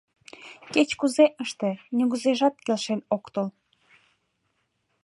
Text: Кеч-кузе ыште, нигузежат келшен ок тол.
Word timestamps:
Кеч-кузе 0.73 1.25
ыште, 1.43 1.69
нигузежат 1.97 2.55
келшен 2.65 2.99
ок 3.15 3.25
тол. 3.33 3.47